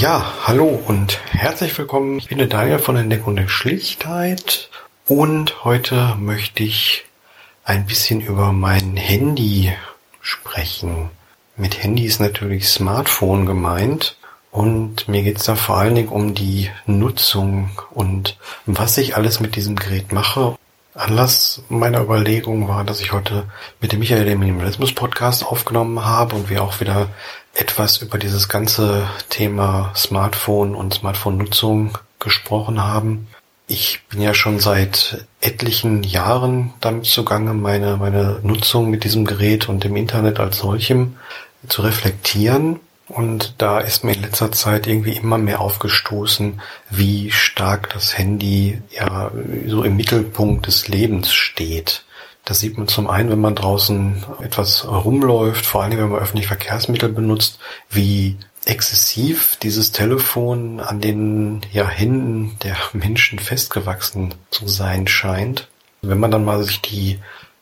[0.00, 2.18] Ja, hallo und herzlich willkommen.
[2.18, 4.70] Ich bin der Daniel von Entdeckung der Schlichtheit
[5.06, 7.04] und heute möchte ich
[7.64, 9.72] ein bisschen über mein Handy
[10.20, 11.10] sprechen.
[11.56, 14.17] Mit Handy ist natürlich Smartphone gemeint
[14.50, 18.36] und mir geht es da vor allen Dingen um die Nutzung und
[18.66, 20.56] was ich alles mit diesem Gerät mache.
[20.94, 23.44] Anlass meiner Überlegung war, dass ich heute
[23.80, 27.08] mit dem Michael dem Minimalismus Podcast aufgenommen habe und wir auch wieder
[27.54, 33.28] etwas über dieses ganze Thema Smartphone und Smartphone-Nutzung gesprochen haben.
[33.66, 39.68] Ich bin ja schon seit etlichen Jahren damit zugange, meine, meine Nutzung mit diesem Gerät
[39.68, 41.16] und dem Internet als solchem
[41.68, 42.80] zu reflektieren.
[43.08, 48.82] Und da ist mir in letzter Zeit irgendwie immer mehr aufgestoßen, wie stark das Handy
[48.90, 49.30] ja
[49.66, 52.04] so im Mittelpunkt des Lebens steht.
[52.44, 56.48] Das sieht man zum einen, wenn man draußen etwas rumläuft, vor allem wenn man öffentliche
[56.48, 57.58] Verkehrsmittel benutzt,
[57.90, 65.68] wie exzessiv dieses Telefon an den ja, Händen der Menschen festgewachsen zu sein scheint.
[66.02, 67.18] Wenn man dann mal sich die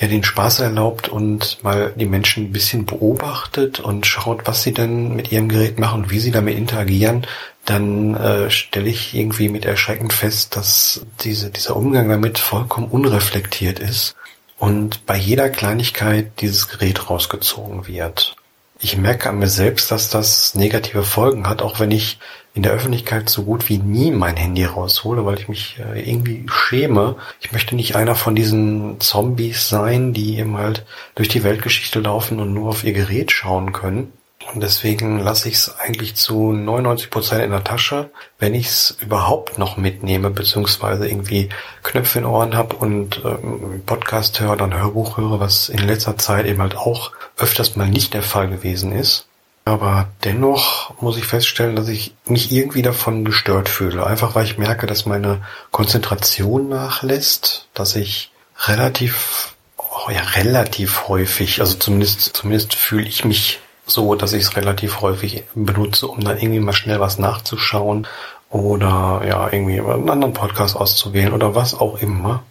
[0.00, 4.72] ja den Spaß erlaubt und mal die Menschen ein bisschen beobachtet und schaut, was sie
[4.72, 7.26] denn mit ihrem Gerät machen wie sie damit interagieren,
[7.66, 13.78] dann äh, stelle ich irgendwie mit Erschrecken fest, dass diese, dieser Umgang damit vollkommen unreflektiert
[13.78, 14.16] ist
[14.58, 18.36] und bei jeder Kleinigkeit dieses Gerät rausgezogen wird.
[18.82, 22.18] Ich merke an mir selbst, dass das negative Folgen hat, auch wenn ich
[22.54, 26.46] in der Öffentlichkeit so gut wie nie mein Handy raushole, weil ich mich äh, irgendwie
[26.48, 27.16] schäme.
[27.40, 30.84] Ich möchte nicht einer von diesen Zombies sein, die eben halt
[31.14, 34.12] durch die Weltgeschichte laufen und nur auf ihr Gerät schauen können.
[34.52, 38.96] Und deswegen lasse ich es eigentlich zu 99 Prozent in der Tasche, wenn ich es
[39.00, 41.50] überhaupt noch mitnehme, beziehungsweise irgendwie
[41.84, 46.18] Knöpfe in Ohren habe und ähm, Podcast höre oder ein Hörbuch höre, was in letzter
[46.18, 49.28] Zeit eben halt auch öfters mal nicht der Fall gewesen ist.
[49.64, 54.06] Aber dennoch muss ich feststellen, dass ich mich irgendwie davon gestört fühle.
[54.06, 58.32] Einfach weil ich merke, dass meine Konzentration nachlässt, dass ich
[58.66, 64.56] relativ, oh ja, relativ häufig, also zumindest, zumindest fühle ich mich so, dass ich es
[64.56, 68.06] relativ häufig benutze, um dann irgendwie mal schnell was nachzuschauen
[68.48, 72.42] oder ja, irgendwie einen anderen Podcast auszuwählen oder was auch immer.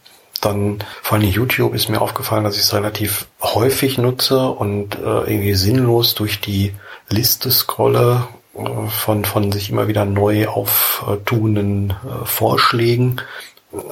[0.42, 5.00] Dann vor allem YouTube ist mir aufgefallen, dass ich es relativ häufig nutze und äh,
[5.00, 6.74] irgendwie sinnlos durch die
[7.10, 13.22] Liste scrolle äh, von, von sich immer wieder neu auftuenden äh, Vorschlägen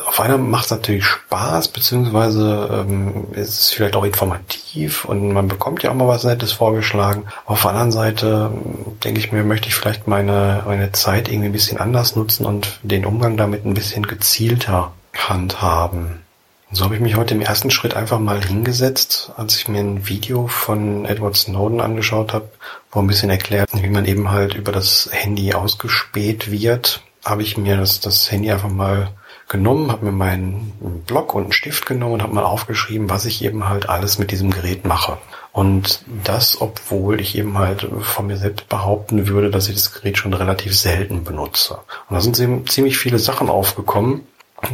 [0.08, 5.48] auf einer macht es natürlich Spaß, beziehungsweise ähm, ist es vielleicht auch informativ und man
[5.48, 7.26] bekommt ja auch mal was Nettes vorgeschlagen.
[7.46, 11.50] Auf der anderen Seite ähm, denke ich mir, möchte ich vielleicht meine, meine Zeit irgendwie
[11.50, 16.22] ein bisschen anders nutzen und den Umgang damit ein bisschen gezielter handhaben.
[16.70, 20.10] So habe ich mich heute im ersten Schritt einfach mal hingesetzt, als ich mir ein
[20.10, 22.50] Video von Edward Snowden angeschaut habe,
[22.92, 27.58] wo ein bisschen erklärt, wie man eben halt über das Handy ausgespäht wird, habe ich
[27.58, 29.12] mir das, das Handy einfach mal
[29.48, 33.46] genommen, habe mir meinen Block und einen Stift genommen und habe mal aufgeschrieben, was ich
[33.46, 35.18] eben halt alles mit diesem Gerät mache.
[35.54, 40.18] Und das, obwohl ich eben halt von mir selbst behaupten würde, dass ich das Gerät
[40.18, 41.80] schon relativ selten benutze.
[42.10, 44.28] Und da sind ziemlich viele Sachen aufgekommen,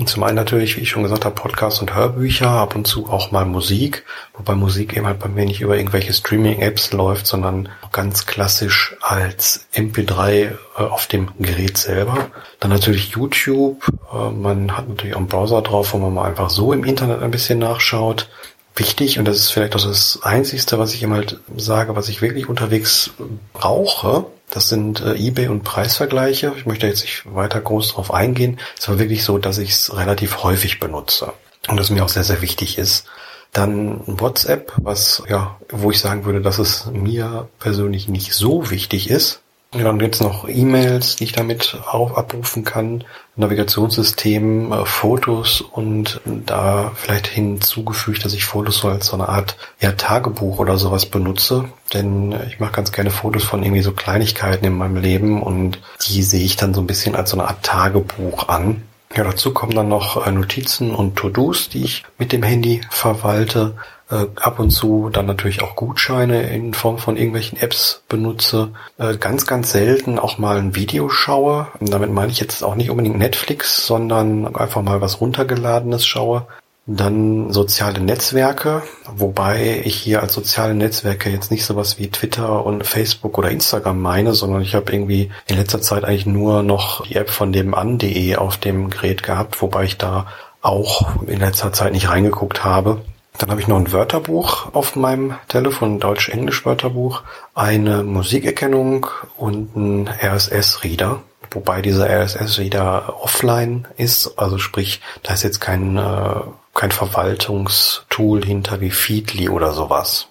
[0.06, 3.32] zum einen natürlich, wie ich schon gesagt habe, Podcasts und Hörbücher, ab und zu auch
[3.32, 8.26] mal Musik, wobei Musik eben halt bei mir nicht über irgendwelche Streaming-Apps läuft, sondern ganz
[8.26, 12.30] klassisch als MP3 äh, auf dem Gerät selber.
[12.62, 13.84] Dann natürlich YouTube,
[14.14, 17.22] äh, man hat natürlich auch einen Browser drauf, wo man mal einfach so im Internet
[17.22, 18.30] ein bisschen nachschaut.
[18.76, 22.22] Wichtig, und das ist vielleicht auch das Einzigste, was ich immer halt sage, was ich
[22.22, 23.12] wirklich unterwegs
[23.52, 26.54] brauche, das sind äh, eBay und Preisvergleiche.
[26.56, 28.60] Ich möchte jetzt nicht weiter groß drauf eingehen.
[28.80, 31.34] Es war wirklich so, dass ich es relativ häufig benutze
[31.68, 33.06] und das mir auch sehr, sehr wichtig ist.
[33.52, 39.10] Dann WhatsApp, was ja, wo ich sagen würde, dass es mir persönlich nicht so wichtig
[39.10, 39.42] ist.
[39.74, 43.04] Ja, dann gibt's noch E-Mails, die ich damit auch abrufen kann,
[43.36, 49.58] Navigationssystem, äh, Fotos und da vielleicht hinzugefügt, dass ich Fotos so als so eine Art
[49.80, 51.66] ja, Tagebuch oder sowas benutze.
[51.94, 56.22] Denn ich mache ganz gerne Fotos von irgendwie so Kleinigkeiten in meinem Leben und die
[56.22, 58.84] sehe ich dann so ein bisschen als so eine Art Tagebuch an.
[59.16, 63.76] Ja, dazu kommen dann noch äh, Notizen und To-Dos, die ich mit dem Handy verwalte
[64.10, 69.16] äh, ab und zu dann natürlich auch Gutscheine in Form von irgendwelchen Apps benutze, äh,
[69.18, 71.68] ganz, ganz selten auch mal ein Video schaue.
[71.80, 76.48] Und damit meine ich jetzt auch nicht unbedingt Netflix, sondern einfach mal was runtergeladenes schaue.
[76.86, 78.84] Dann soziale Netzwerke,
[79.16, 84.02] wobei ich hier als soziale Netzwerke jetzt nicht sowas wie Twitter und Facebook oder Instagram
[84.02, 87.74] meine, sondern ich habe irgendwie in letzter Zeit eigentlich nur noch die App von dem
[87.74, 90.28] an.de auf dem Gerät gehabt, wobei ich da
[90.62, 93.02] auch in letzter Zeit nicht reingeguckt habe.
[93.38, 97.24] Dann habe ich noch ein Wörterbuch auf meinem Telefon, Deutsch-Englisch-Wörterbuch,
[97.56, 99.08] eine Musikerkennung
[99.38, 101.22] und ein RSS-Reader
[101.56, 106.42] wobei dieser RSS-Reader offline ist, also sprich, da ist jetzt kein, äh,
[106.74, 110.28] kein Verwaltungstool hinter wie Feedly oder sowas.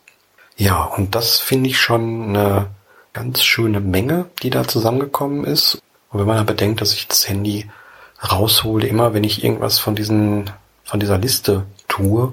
[0.56, 2.66] Ja, und das finde ich schon eine
[3.12, 5.80] ganz schöne Menge, die da zusammengekommen ist.
[6.10, 7.70] Und wenn man dann bedenkt, dass ich das Handy
[8.30, 10.50] raushole, immer wenn ich irgendwas von diesen,
[10.84, 12.32] von dieser Liste tue,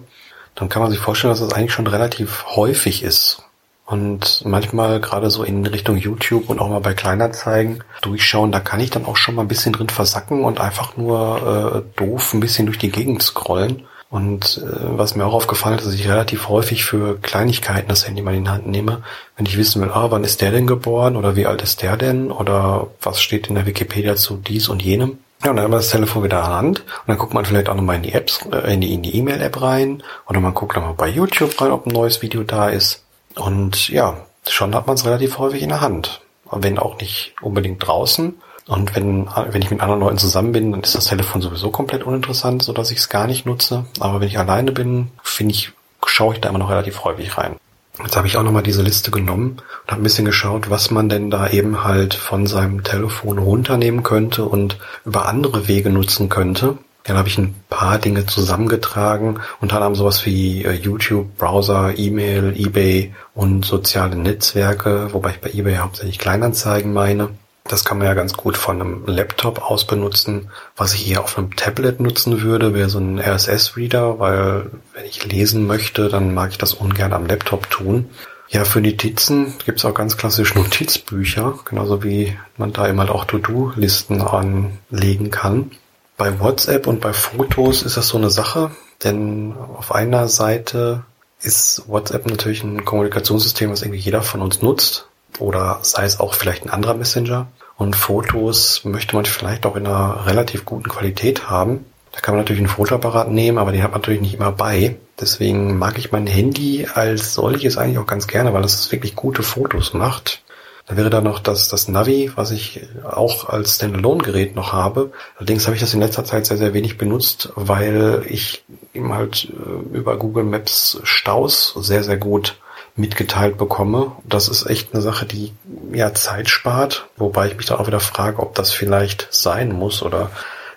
[0.55, 3.43] dann kann man sich vorstellen, dass das eigentlich schon relativ häufig ist.
[3.85, 8.79] Und manchmal gerade so in Richtung YouTube und auch mal bei Kleinanzeigen durchschauen, da kann
[8.79, 12.39] ich dann auch schon mal ein bisschen drin versacken und einfach nur äh, doof ein
[12.39, 13.87] bisschen durch die Gegend scrollen.
[14.09, 18.23] Und äh, was mir auch aufgefallen ist, dass ich relativ häufig für Kleinigkeiten das Handy
[18.23, 19.03] mal in die Hand nehme.
[19.37, 21.95] Wenn ich wissen will, ah, wann ist der denn geboren oder wie alt ist der
[21.95, 25.19] denn oder was steht in der Wikipedia zu dies und jenem.
[25.43, 27.69] Ja, und dann haben wir das Telefon wieder an Hand und dann guckt man vielleicht
[27.69, 30.75] auch nochmal in die Apps, äh, in die in die E-Mail-App rein oder man guckt
[30.75, 33.03] nochmal bei YouTube rein, ob ein neues Video da ist.
[33.35, 34.17] Und ja,
[34.47, 36.21] schon hat man es relativ häufig in der Hand.
[36.51, 38.33] Wenn auch nicht unbedingt draußen.
[38.69, 42.03] Und wenn, wenn ich mit anderen Leuten zusammen bin, dann ist das Telefon sowieso komplett
[42.03, 43.85] uninteressant, so dass ich es gar nicht nutze.
[43.99, 45.71] Aber wenn ich alleine bin, finde ich,
[46.05, 47.55] schaue ich da immer noch relativ häufig rein.
[47.99, 51.09] Jetzt habe ich auch nochmal diese Liste genommen und habe ein bisschen geschaut, was man
[51.09, 56.77] denn da eben halt von seinem Telefon runternehmen könnte und über andere Wege nutzen könnte.
[57.05, 62.53] Dann habe ich ein paar Dinge zusammengetragen, unter anderem sowas wie äh, YouTube, Browser, E-Mail,
[62.55, 67.29] eBay und soziale Netzwerke, wobei ich bei eBay hauptsächlich Kleinanzeigen meine.
[67.69, 70.49] Das kann man ja ganz gut von einem Laptop aus benutzen.
[70.75, 75.23] Was ich hier auf einem Tablet nutzen würde, wäre so ein RSS-Reader, weil wenn ich
[75.31, 78.09] lesen möchte, dann mag ich das ungern am Laptop tun.
[78.47, 84.23] Ja, für Notizen gibt's auch ganz klassisch Notizbücher, genauso wie man da immer auch To-Do-Listen
[84.23, 85.69] anlegen kann.
[86.17, 88.71] Bei WhatsApp und bei Fotos ist das so eine Sache,
[89.03, 91.03] denn auf einer Seite
[91.39, 95.08] ist WhatsApp natürlich ein Kommunikationssystem, was irgendwie jeder von uns nutzt
[95.41, 97.47] oder sei es auch vielleicht ein anderer Messenger.
[97.77, 101.85] Und Fotos möchte man vielleicht auch in einer relativ guten Qualität haben.
[102.11, 104.97] Da kann man natürlich einen Fotoapparat nehmen, aber den hat man natürlich nicht immer bei.
[105.19, 109.43] Deswegen mag ich mein Handy als solches eigentlich auch ganz gerne, weil es wirklich gute
[109.43, 110.43] Fotos macht.
[110.89, 115.11] Da wäre da noch das, das Navi, was ich auch als Standalone-Gerät noch habe.
[115.37, 118.63] Allerdings habe ich das in letzter Zeit sehr, sehr wenig benutzt, weil ich
[118.95, 122.57] eben halt äh, über Google Maps Staus sehr, sehr gut
[122.95, 124.11] mitgeteilt bekomme.
[124.23, 125.53] Das ist echt eine Sache, die
[125.91, 130.01] ja Zeit spart, wobei ich mich dann auch wieder frage, ob das vielleicht sein muss
[130.03, 130.31] oder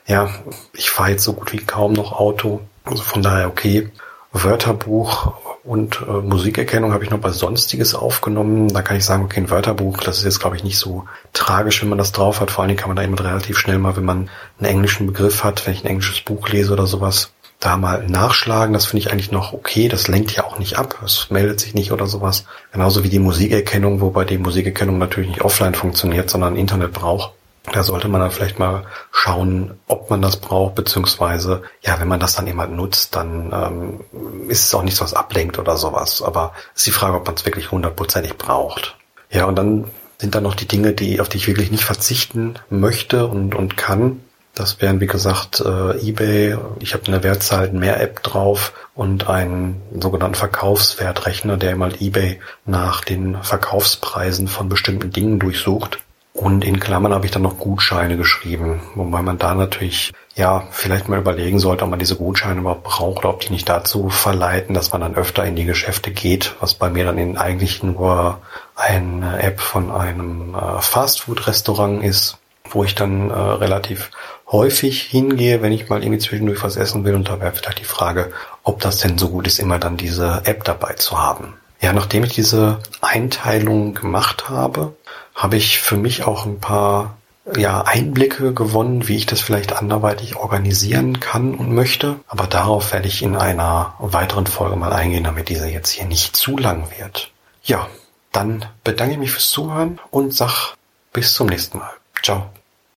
[0.06, 0.30] ja,
[0.72, 2.60] ich fahre jetzt so gut wie kaum noch Auto.
[2.84, 3.90] Also von daher okay.
[4.32, 8.68] Wörterbuch und äh, Musikerkennung habe ich noch bei Sonstiges aufgenommen.
[8.68, 11.82] Da kann ich sagen, okay, ein Wörterbuch, das ist jetzt, glaube ich, nicht so tragisch,
[11.82, 12.50] wenn man das drauf hat.
[12.50, 15.44] Vor allen Dingen kann man da eben relativ schnell mal, wenn man einen englischen Begriff
[15.44, 17.32] hat, wenn ich ein englisches Buch lese oder sowas,
[17.64, 18.74] da mal nachschlagen.
[18.74, 19.88] Das finde ich eigentlich noch okay.
[19.88, 21.00] Das lenkt ja auch nicht ab.
[21.04, 22.44] Es meldet sich nicht oder sowas.
[22.72, 27.32] Genauso wie die Musikerkennung, wobei die Musikerkennung natürlich nicht offline funktioniert, sondern Internet braucht.
[27.72, 32.18] Da sollte man dann vielleicht mal schauen, ob man das braucht, beziehungsweise, ja, wenn man
[32.18, 36.22] das dann jemand nutzt, dann ähm, ist es auch nichts, was ablenkt oder sowas.
[36.22, 38.96] Aber ist die Frage, ob man es wirklich hundertprozentig braucht.
[39.30, 39.84] Ja, und dann
[40.18, 43.76] sind da noch die Dinge, die, auf die ich wirklich nicht verzichten möchte und, und
[43.76, 44.20] kann.
[44.54, 46.58] Das wären, wie gesagt, äh, eBay.
[46.80, 54.48] Ich habe eine App drauf und einen sogenannten Verkaufswertrechner, der mal eBay nach den Verkaufspreisen
[54.48, 56.00] von bestimmten Dingen durchsucht.
[56.34, 61.08] Und in Klammern habe ich dann noch Gutscheine geschrieben, wobei man da natürlich ja vielleicht
[61.08, 64.74] mal überlegen sollte, ob man diese Gutscheine überhaupt braucht oder ob die nicht dazu verleiten,
[64.74, 68.38] dass man dann öfter in die Geschäfte geht, was bei mir dann in eigentlich nur
[68.74, 72.38] eine App von einem äh, Fastfood-Restaurant ist,
[72.74, 74.10] wo ich dann äh, relativ
[74.50, 77.14] häufig hingehe, wenn ich mal irgendwie zwischendurch was essen will.
[77.14, 80.42] Und da wäre vielleicht die Frage, ob das denn so gut ist, immer dann diese
[80.44, 81.54] App dabei zu haben.
[81.80, 84.94] Ja, nachdem ich diese Einteilung gemacht habe,
[85.34, 87.16] habe ich für mich auch ein paar
[87.56, 92.20] ja, Einblicke gewonnen, wie ich das vielleicht anderweitig organisieren kann und möchte.
[92.28, 96.36] Aber darauf werde ich in einer weiteren Folge mal eingehen, damit diese jetzt hier nicht
[96.36, 97.30] zu lang wird.
[97.64, 97.88] Ja,
[98.30, 100.74] dann bedanke ich mich fürs Zuhören und sag
[101.12, 101.90] bis zum nächsten Mal.
[102.22, 102.46] Ciao.